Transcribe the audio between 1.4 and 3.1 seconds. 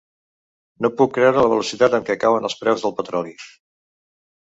la velocitat amb què cauen els preus del